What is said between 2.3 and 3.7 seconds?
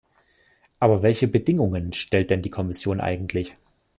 denn die Kommission eigentlich?